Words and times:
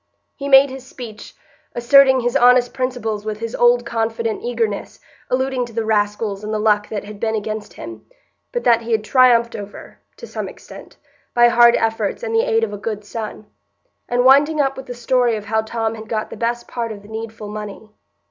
He 0.35 0.49
made 0.49 0.71
his 0.71 0.83
speech, 0.83 1.35
asserting 1.75 2.21
his 2.21 2.35
honest 2.35 2.73
principles 2.73 3.23
with 3.23 3.37
his 3.39 3.53
old 3.53 3.85
confident 3.85 4.41
eagerness, 4.41 4.99
alluding 5.29 5.63
to 5.67 5.73
the 5.73 5.85
rascals 5.85 6.43
and 6.43 6.51
the 6.51 6.57
luck 6.57 6.89
that 6.89 7.03
had 7.03 7.19
been 7.19 7.35
against 7.35 7.73
him, 7.73 8.03
but 8.51 8.63
that 8.63 8.81
he 8.81 8.93
had 8.93 9.03
triumphed 9.03 9.55
over, 9.55 9.99
to 10.17 10.25
some 10.25 10.49
extent, 10.49 10.97
by 11.35 11.49
hard 11.49 11.75
efforts 11.75 12.23
and 12.23 12.33
the 12.33 12.41
aid 12.49 12.63
of 12.63 12.73
a 12.73 12.79
good 12.79 13.05
son; 13.05 13.45
and 14.09 14.25
winding 14.25 14.59
up 14.59 14.75
with 14.75 14.87
the 14.87 14.95
story 14.95 15.35
of 15.35 15.45
how 15.45 15.61
Tom 15.61 15.93
had 15.93 16.09
got 16.09 16.31
the 16.31 16.35
best 16.35 16.67
part 16.67 16.91
of 16.91 17.03
the 17.03 17.07
needful 17.07 17.47
money. 17.49 17.91